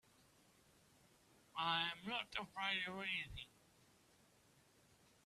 I'm 1.55 1.97
not 2.07 2.25
afraid 2.35 2.81
of 2.87 2.95
anything. 2.95 3.45